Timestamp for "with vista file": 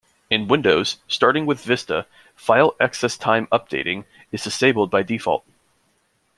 1.45-2.75